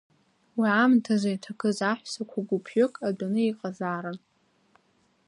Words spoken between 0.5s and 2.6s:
Уи аамҭазы, иҭакыз аҳәсақәа